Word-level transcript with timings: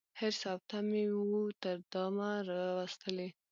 حرص 0.19 0.41
او 0.51 0.57
تمي 0.69 1.05
وو 1.15 1.43
تر 1.61 1.77
دامه 1.91 2.29
راوستلی 2.47 3.29